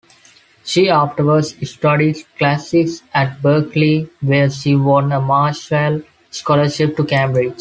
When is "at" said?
3.13-3.39